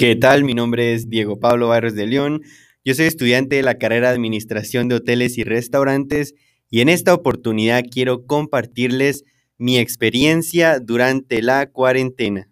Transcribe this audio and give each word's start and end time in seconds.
¿Qué 0.00 0.16
tal? 0.16 0.44
Mi 0.44 0.54
nombre 0.54 0.94
es 0.94 1.10
Diego 1.10 1.40
Pablo 1.40 1.68
Barros 1.68 1.94
de 1.94 2.06
León. 2.06 2.40
Yo 2.86 2.94
soy 2.94 3.04
estudiante 3.04 3.56
de 3.56 3.62
la 3.62 3.76
carrera 3.76 4.08
de 4.08 4.14
Administración 4.14 4.88
de 4.88 4.94
Hoteles 4.94 5.36
y 5.36 5.44
Restaurantes 5.44 6.32
y 6.70 6.80
en 6.80 6.88
esta 6.88 7.12
oportunidad 7.12 7.82
quiero 7.84 8.24
compartirles 8.24 9.24
mi 9.58 9.76
experiencia 9.76 10.80
durante 10.80 11.42
la 11.42 11.66
cuarentena. 11.66 12.49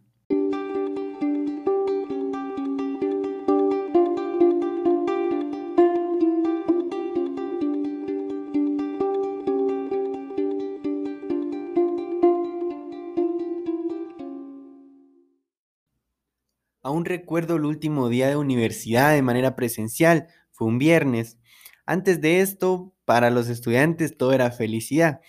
Aún 16.83 17.05
recuerdo 17.05 17.57
el 17.57 17.65
último 17.65 18.09
día 18.09 18.29
de 18.29 18.37
universidad 18.37 19.13
de 19.13 19.23
manera 19.23 19.57
presencial, 19.57 20.29
fue 20.53 20.69
un 20.69 20.79
viernes. 20.79 21.39
Antes 21.87 22.21
de 22.21 22.41
esto, 22.41 22.93
para 23.05 23.31
los 23.31 23.49
estudiantes 23.49 24.17
todo 24.17 24.33
era 24.33 24.51
felicidad. 24.51 25.21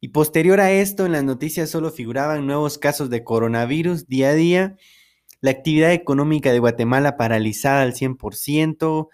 Y 0.00 0.08
posterior 0.08 0.60
a 0.60 0.72
esto, 0.72 1.06
en 1.06 1.12
las 1.12 1.24
noticias 1.24 1.70
solo 1.70 1.90
figuraban 1.90 2.46
nuevos 2.46 2.78
casos 2.78 3.10
de 3.10 3.24
coronavirus 3.24 4.06
día 4.08 4.30
a 4.30 4.34
día, 4.34 4.76
la 5.40 5.50
actividad 5.50 5.92
económica 5.92 6.52
de 6.52 6.58
Guatemala 6.58 7.16
paralizada 7.16 7.82
al 7.82 7.94
100%, 7.94 9.08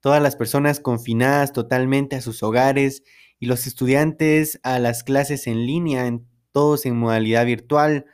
todas 0.00 0.22
las 0.22 0.36
personas 0.36 0.80
confinadas 0.80 1.52
totalmente 1.52 2.16
a 2.16 2.20
sus 2.20 2.42
hogares 2.42 3.02
y 3.38 3.46
los 3.46 3.66
estudiantes 3.66 4.60
a 4.62 4.78
las 4.78 5.04
clases 5.04 5.46
en 5.46 5.66
línea, 5.66 6.10
todos 6.52 6.86
en 6.86 6.96
modalidad 6.96 7.46
virtual 7.46 8.06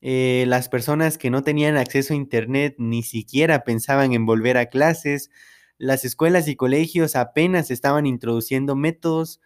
eh, 0.00 0.44
las 0.48 0.68
personas 0.68 1.18
que 1.18 1.30
no 1.30 1.42
tenían 1.42 1.76
acceso 1.76 2.14
a 2.14 2.16
Internet 2.16 2.76
ni 2.78 3.02
siquiera 3.02 3.64
pensaban 3.64 4.12
en 4.12 4.26
volver 4.26 4.56
a 4.58 4.66
clases. 4.66 5.30
Las 5.78 6.04
escuelas 6.04 6.48
y 6.48 6.56
colegios 6.56 7.16
apenas 7.16 7.70
estaban 7.70 8.06
introduciendo 8.06 8.76
métodos 8.76 9.40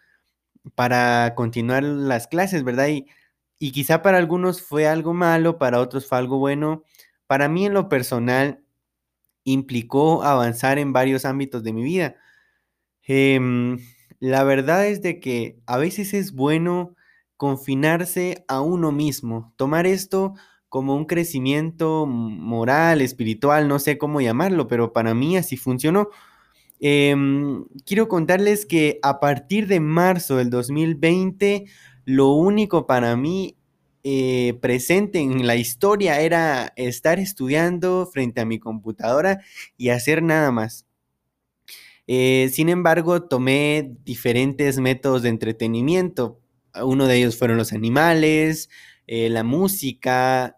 para 0.75 1.35
continuar 1.37 1.83
las 1.85 2.29
clases, 2.29 2.65
¿verdad? 2.65 2.89
Y, 2.89 3.07
y 3.59 3.73
quizá 3.73 4.03
para 4.03 4.19
algunos 4.19 4.63
fue 4.63 4.87
algo 4.87 5.15
malo, 5.15 5.59
para 5.59 5.81
otros 5.81 6.07
fue 6.07 6.19
algo 6.19 6.39
bueno. 6.39 6.85
Para 7.27 7.49
mí 7.49 7.67
en 7.67 7.75
lo 7.75 7.89
personal 7.89 8.63
implicó 9.45 10.23
avanzar 10.25 10.79
en 10.79 10.93
varios 10.93 11.25
ámbitos 11.25 11.63
de 11.65 11.73
mi 11.73 11.83
vida. 11.83 12.17
Em, 13.05 13.79
la 14.21 14.45
verdad 14.45 14.87
es 14.87 15.03
de 15.03 15.21
que 15.21 15.59
a 15.67 15.79
veces 15.79 16.15
es 16.15 16.33
bueno 16.33 16.97
confinarse 17.43 18.45
a 18.47 18.61
uno 18.61 18.93
mismo, 18.93 19.53
tomar 19.57 19.85
esto 19.85 20.35
como 20.69 20.95
un 20.95 21.07
crecimiento 21.07 22.07
moral, 22.07 23.01
espiritual, 23.01 23.67
no 23.67 23.81
sé 23.81 23.99
cómo 23.99 24.21
llamarlo, 24.21 24.69
pero 24.69 24.93
para 24.93 25.13
mí 25.13 25.37
así 25.37 25.57
funcionó. 25.57 26.09
Em, 26.79 27.65
quiero 27.85 28.07
contarles 28.07 28.65
que 28.65 29.01
a 29.03 29.19
partir 29.19 29.67
de 29.67 29.81
marzo 29.81 30.37
del 30.37 30.51
2020, 30.51 31.65
lo 32.05 32.31
único 32.31 32.87
para 32.87 33.17
mí 33.17 33.57
eh, 34.05 34.57
presente 34.61 35.19
en 35.19 35.45
la 35.45 35.57
historia 35.57 36.21
era 36.21 36.73
estar 36.77 37.19
estudiando 37.19 38.07
frente 38.07 38.41
a 38.41 38.45
mi 38.45 38.61
computadora 38.61 39.41
y 39.77 39.89
hacer 39.89 40.23
nada 40.23 40.53
más. 40.53 40.87
Eh, 42.07 42.51
sin 42.53 42.69
embargo, 42.69 43.25
tomé 43.25 43.97
diferentes 44.05 44.79
métodos 44.79 45.23
de 45.23 45.31
entretenimiento 45.31 46.42
uno 46.85 47.07
de 47.07 47.17
ellos 47.17 47.37
fueron 47.39 47.59
los 47.59 47.73
animales, 47.73 48.71
eh, 49.07 49.29
la 49.29 49.45
música, 49.45 50.57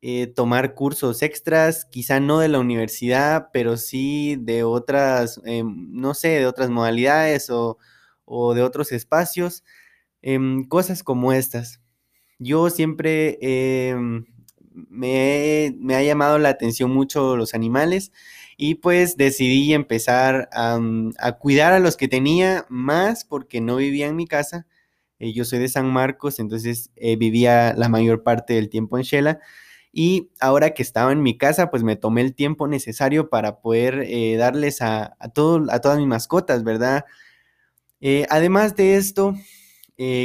eh, 0.00 0.28
tomar 0.28 0.74
cursos 0.74 1.22
extras, 1.22 1.84
quizá 1.86 2.20
no 2.20 2.38
de 2.38 2.48
la 2.48 2.60
universidad, 2.60 3.48
pero 3.52 3.76
sí 3.76 4.36
de 4.38 4.62
otras, 4.64 5.40
em, 5.44 5.88
no 5.92 6.14
sé, 6.14 6.28
de 6.28 6.46
otras 6.46 6.70
modalidades 6.70 7.50
o, 7.50 7.78
de 8.54 8.62
otros 8.62 8.92
espacios, 8.92 9.64
em, 10.22 10.64
cosas 10.68 11.02
como 11.02 11.32
estas. 11.32 11.80
Yo 12.38 12.70
siempre 12.70 13.38
em, 13.42 14.26
me, 14.72 15.74
me, 15.78 15.96
ha 15.96 16.02
llamado 16.02 16.38
la 16.38 16.50
atención 16.50 16.90
mucho 16.92 17.36
los 17.36 17.54
animales 17.54 18.12
y 18.56 18.76
pues 18.76 19.16
decidí 19.16 19.74
empezar 19.74 20.48
a, 20.52 20.78
a 21.18 21.32
cuidar 21.38 21.72
a 21.72 21.80
los 21.80 21.96
que 21.96 22.08
tenía 22.08 22.66
más 22.68 23.24
porque 23.24 23.60
no 23.60 23.76
vivía 23.76 24.06
en 24.08 24.16
mi 24.16 24.26
casa 24.26 24.66
eh, 25.18 25.32
yo 25.32 25.44
soy 25.44 25.58
de 25.58 25.68
San 25.68 25.86
Marcos, 25.92 26.38
entonces 26.38 26.90
eh, 26.96 27.16
vivía 27.16 27.74
la 27.74 27.88
mayor 27.88 28.22
parte 28.22 28.54
del 28.54 28.68
tiempo 28.68 28.98
en 28.98 29.04
Shela. 29.04 29.40
Y 29.92 30.30
ahora 30.40 30.74
que 30.74 30.82
estaba 30.82 31.12
en 31.12 31.22
mi 31.22 31.38
casa, 31.38 31.70
pues 31.70 31.82
me 31.82 31.96
tomé 31.96 32.20
el 32.20 32.34
tiempo 32.34 32.68
necesario 32.68 33.30
para 33.30 33.60
poder 33.60 34.04
eh, 34.06 34.36
darles 34.36 34.82
a, 34.82 35.16
todo, 35.34 35.64
a 35.70 35.80
todas 35.80 35.98
mis 35.98 36.06
mascotas, 36.06 36.64
¿verdad? 36.64 37.04
además 38.30 38.76
de 38.76 38.94
esto, 38.96 39.34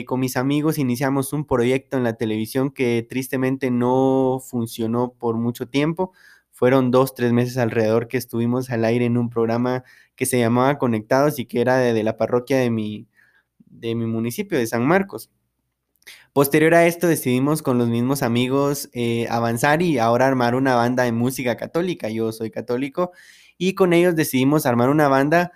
con 0.05 0.19
mis 0.19 0.37
amigos 0.37 0.77
iniciamos 0.77 1.33
un 1.33 1.45
proyecto 1.47 1.97
en 1.97 2.03
la 2.03 2.13
televisión 2.13 2.69
que 2.69 3.05
tristemente 3.09 3.71
no 3.71 4.39
funcionó 4.47 5.13
por 5.13 5.37
mucho 5.37 5.67
tiempo. 5.67 6.11
Fueron 6.51 6.91
dos, 6.91 7.15
tres 7.15 7.33
meses 7.33 7.57
alrededor 7.57 8.07
que 8.07 8.17
estuvimos 8.17 8.69
al 8.69 8.85
aire 8.85 9.05
en 9.05 9.17
un 9.17 9.29
programa 9.31 9.83
que 10.15 10.27
se 10.27 10.37
llamaba 10.37 10.77
Conectados 10.77 11.39
y 11.39 11.45
que 11.45 11.61
era 11.61 11.77
de 11.77 12.03
la 12.03 12.15
parroquia 12.15 12.59
de 12.59 12.69
mi, 12.69 13.07
de 13.79 13.95
mi 13.95 14.05
municipio, 14.05 14.57
de 14.57 14.67
San 14.67 14.85
Marcos. 14.85 15.29
Posterior 16.33 16.73
a 16.73 16.87
esto 16.87 17.07
decidimos 17.07 17.61
con 17.61 17.77
los 17.77 17.89
mismos 17.89 18.23
amigos 18.23 18.89
eh, 18.93 19.27
avanzar 19.29 19.81
y 19.81 19.99
ahora 19.99 20.27
armar 20.27 20.55
una 20.55 20.75
banda 20.75 21.03
de 21.03 21.11
música 21.11 21.57
católica. 21.57 22.09
Yo 22.09 22.31
soy 22.31 22.49
católico 22.49 23.11
y 23.57 23.75
con 23.75 23.93
ellos 23.93 24.15
decidimos 24.15 24.65
armar 24.65 24.89
una 24.89 25.07
banda 25.07 25.51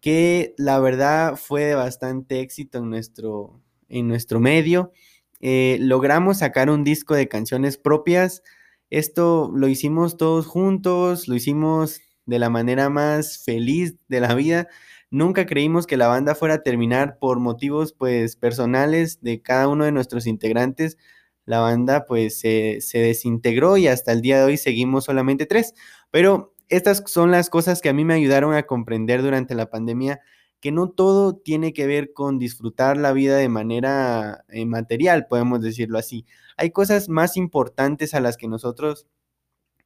que 0.00 0.54
la 0.56 0.78
verdad 0.78 1.36
fue 1.36 1.64
de 1.64 1.74
bastante 1.74 2.40
éxito 2.40 2.78
en 2.78 2.90
nuestro, 2.90 3.60
en 3.88 4.08
nuestro 4.08 4.40
medio. 4.40 4.92
Eh, 5.40 5.78
logramos 5.80 6.38
sacar 6.38 6.70
un 6.70 6.84
disco 6.84 7.14
de 7.14 7.28
canciones 7.28 7.76
propias. 7.76 8.42
Esto 8.88 9.50
lo 9.54 9.68
hicimos 9.68 10.16
todos 10.16 10.46
juntos, 10.46 11.28
lo 11.28 11.34
hicimos 11.34 12.00
de 12.26 12.38
la 12.38 12.50
manera 12.50 12.90
más 12.90 13.42
feliz 13.44 13.96
de 14.08 14.20
la 14.20 14.34
vida. 14.34 14.68
Nunca 15.10 15.46
creímos 15.46 15.86
que 15.86 15.96
la 15.96 16.08
banda 16.08 16.34
fuera 16.34 16.54
a 16.54 16.62
terminar 16.62 17.18
por 17.18 17.38
motivos 17.38 17.92
pues 17.92 18.36
personales 18.36 19.20
de 19.22 19.40
cada 19.40 19.68
uno 19.68 19.84
de 19.84 19.92
nuestros 19.92 20.26
integrantes. 20.26 20.98
La 21.44 21.60
banda 21.60 22.06
pues 22.06 22.40
se, 22.40 22.80
desintegró 22.92 23.76
y 23.76 23.88
hasta 23.88 24.12
el 24.12 24.20
día 24.20 24.38
de 24.38 24.44
hoy 24.44 24.56
seguimos 24.56 25.04
solamente 25.04 25.46
tres. 25.46 25.74
Pero 26.10 26.54
estas 26.68 27.04
son 27.06 27.30
las 27.30 27.48
cosas 27.50 27.80
que 27.80 27.88
a 27.88 27.92
mí 27.92 28.04
me 28.04 28.14
ayudaron 28.14 28.54
a 28.54 28.64
comprender 28.64 29.22
durante 29.22 29.54
la 29.54 29.70
pandemia 29.70 30.20
que 30.60 30.72
no 30.72 30.90
todo 30.90 31.36
tiene 31.36 31.72
que 31.72 31.86
ver 31.86 32.12
con 32.12 32.38
disfrutar 32.38 32.96
la 32.96 33.12
vida 33.12 33.36
de 33.36 33.48
manera 33.48 34.44
eh, 34.48 34.66
material, 34.66 35.26
podemos 35.28 35.60
decirlo 35.60 35.98
así. 35.98 36.26
Hay 36.56 36.70
cosas 36.70 37.08
más 37.08 37.36
importantes 37.36 38.14
a 38.14 38.20
las 38.20 38.36
que 38.36 38.48
nosotros 38.48 39.06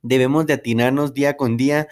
debemos 0.02 0.46
de 0.46 0.54
atinarnos 0.54 1.12
día 1.12 1.36
con 1.36 1.56
día 1.56 1.88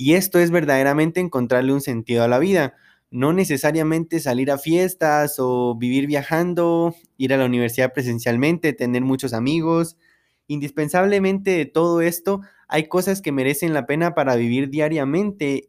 y 0.00 0.14
esto 0.14 0.38
es 0.38 0.50
verdaderamente 0.50 1.20
encontrarle 1.20 1.74
un 1.74 1.82
sentido 1.82 2.24
a 2.24 2.28
la 2.28 2.38
vida. 2.38 2.74
No 3.10 3.34
necesariamente 3.34 4.18
salir 4.18 4.50
a 4.50 4.56
fiestas 4.56 5.34
o 5.36 5.76
vivir 5.76 6.06
viajando, 6.06 6.94
ir 7.18 7.34
a 7.34 7.36
la 7.36 7.44
universidad 7.44 7.92
presencialmente, 7.92 8.72
tener 8.72 9.02
muchos 9.02 9.34
amigos. 9.34 9.98
Indispensablemente 10.46 11.50
de 11.50 11.66
todo 11.66 12.00
esto, 12.00 12.40
hay 12.66 12.88
cosas 12.88 13.20
que 13.20 13.30
merecen 13.30 13.74
la 13.74 13.84
pena 13.84 14.14
para 14.14 14.36
vivir 14.36 14.70
diariamente. 14.70 15.68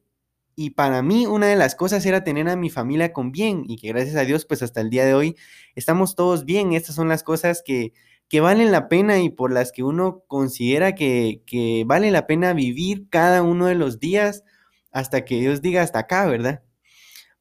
Y 0.55 0.69
para 0.69 1.01
mí 1.01 1.25
una 1.25 1.47
de 1.47 1.57
las 1.57 1.75
cosas 1.75 2.05
era 2.05 2.23
tener 2.23 2.47
a 2.47 2.55
mi 2.55 2.69
familia 2.69 3.11
con 3.11 3.33
bien 3.33 3.65
y 3.67 3.75
que 3.75 3.89
gracias 3.89 4.15
a 4.15 4.23
Dios 4.23 4.45
pues 4.45 4.63
hasta 4.63 4.79
el 4.79 4.89
día 4.89 5.03
de 5.03 5.13
hoy 5.13 5.35
estamos 5.75 6.15
todos 6.15 6.45
bien. 6.45 6.71
Estas 6.71 6.95
son 6.95 7.09
las 7.09 7.23
cosas 7.23 7.61
que, 7.65 7.91
que 8.31 8.39
valen 8.39 8.71
la 8.71 8.87
pena 8.87 9.19
y 9.19 9.29
por 9.29 9.51
las 9.51 9.73
que 9.73 9.83
uno 9.83 10.23
considera 10.27 10.95
que, 10.95 11.83
vale 11.85 12.11
la 12.11 12.27
pena 12.27 12.53
vivir 12.53 13.09
cada 13.09 13.43
uno 13.43 13.67
de 13.67 13.75
los 13.75 13.99
días 13.99 14.45
hasta 14.93 15.25
que 15.25 15.41
Dios 15.41 15.61
diga 15.61 15.81
hasta 15.81 15.99
acá, 15.99 16.27
¿verdad? 16.27 16.63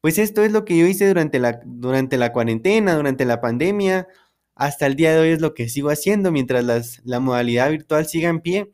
Pues 0.01 0.17
esto 0.17 0.43
es 0.43 0.51
lo 0.51 0.65
que 0.65 0.77
yo 0.77 0.85
hice 0.85 1.07
durante 1.07 1.39
la, 1.39 1.61
durante 1.63 2.17
la 2.17 2.33
cuarentena, 2.33 2.95
durante 2.95 3.23
la 3.23 3.39
pandemia, 3.39 4.09
hasta 4.53 4.85
el 4.85 4.97
día 4.97 5.13
de 5.13 5.19
hoy 5.21 5.29
es 5.29 5.39
lo 5.39 5.53
que 5.53 5.69
sigo 5.69 5.91
haciendo 5.91 6.29
mientras 6.29 7.01
la 7.05 7.19
modalidad 7.21 7.71
virtual 7.71 8.05
siga 8.05 8.27
en 8.27 8.41
pie. 8.41 8.71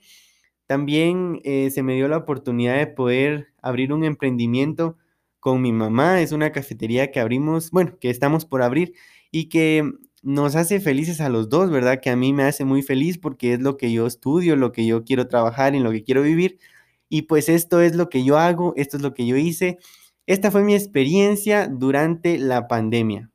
También 0.66 1.40
eh, 1.44 1.70
se 1.70 1.84
me 1.84 1.94
dio 1.94 2.08
la 2.08 2.18
oportunidad 2.18 2.78
de 2.78 2.88
poder 2.88 3.50
abrir 3.62 3.94
un 3.94 4.04
emprendimiento 4.04 4.98
con 5.40 5.62
mi 5.62 5.72
mamá. 5.72 6.20
Es 6.22 6.32
una 6.32 6.52
cafetería 6.52 7.12
que 7.12 7.20
abrimos, 7.20 7.70
bueno, 7.70 8.00
que 8.00 8.10
estamos 8.10 8.46
por 8.46 8.64
abrir 8.64 8.96
y 9.30 9.50
que 9.50 9.84
nos 10.28 10.58
hace 10.58 10.82
felices 10.82 11.22
a 11.22 11.30
los 11.30 11.48
dos, 11.48 11.70
¿verdad? 11.72 12.02
Que 12.02 12.10
a 12.10 12.18
mí 12.18 12.34
me 12.34 12.44
hace 12.44 12.66
muy 12.66 12.82
feliz 12.82 13.18
porque 13.18 13.54
es 13.54 13.62
lo 13.62 13.78
que 13.78 13.94
yo 13.94 14.06
estudio, 14.06 14.58
lo 14.58 14.74
que 14.74 14.86
yo 14.86 15.06
quiero 15.06 15.30
trabajar, 15.30 15.74
en 15.74 15.86
lo 15.86 15.92
que 15.92 16.04
quiero 16.04 16.22
vivir. 16.22 16.60
Y 17.08 17.24
pues 17.24 17.48
esto 17.48 17.80
es 17.80 17.96
lo 17.96 18.10
que 18.10 18.26
yo 18.26 18.38
hago, 18.38 18.74
esto 18.76 18.98
es 18.98 19.04
lo 19.04 19.14
que 19.14 19.26
yo 19.26 19.38
hice. 19.38 19.78
Esta 20.26 20.52
fue 20.52 20.64
mi 20.64 20.76
experiencia 20.76 21.70
durante 21.70 22.38
la 22.40 22.68
pandemia. 22.68 23.32